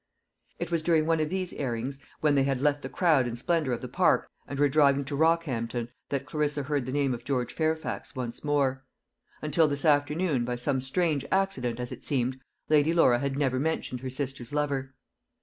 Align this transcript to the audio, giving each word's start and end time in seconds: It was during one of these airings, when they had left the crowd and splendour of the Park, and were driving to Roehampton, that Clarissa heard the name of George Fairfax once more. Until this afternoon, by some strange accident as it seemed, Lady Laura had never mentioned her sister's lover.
It 0.57 0.71
was 0.71 0.81
during 0.81 1.05
one 1.05 1.19
of 1.19 1.29
these 1.29 1.53
airings, 1.53 1.99
when 2.21 2.33
they 2.33 2.41
had 2.41 2.59
left 2.59 2.81
the 2.81 2.89
crowd 2.89 3.27
and 3.27 3.37
splendour 3.37 3.71
of 3.71 3.81
the 3.83 3.87
Park, 3.87 4.27
and 4.47 4.57
were 4.57 4.67
driving 4.67 5.05
to 5.05 5.15
Roehampton, 5.15 5.89
that 6.09 6.25
Clarissa 6.25 6.63
heard 6.63 6.87
the 6.87 6.91
name 6.91 7.13
of 7.13 7.23
George 7.23 7.53
Fairfax 7.53 8.15
once 8.15 8.43
more. 8.43 8.83
Until 9.43 9.67
this 9.67 9.85
afternoon, 9.85 10.43
by 10.43 10.55
some 10.55 10.81
strange 10.81 11.23
accident 11.31 11.79
as 11.79 11.91
it 11.91 12.03
seemed, 12.03 12.39
Lady 12.67 12.95
Laura 12.95 13.19
had 13.19 13.37
never 13.37 13.59
mentioned 13.59 13.99
her 13.99 14.09
sister's 14.09 14.51
lover. 14.51 14.95